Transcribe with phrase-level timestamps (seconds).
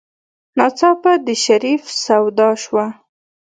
[0.57, 2.85] ناڅاپه د شريف سودا شوه.